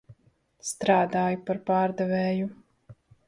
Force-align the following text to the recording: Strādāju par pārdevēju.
Strādāju 0.69 1.37
par 1.49 1.61
pārdevēju. 1.69 2.49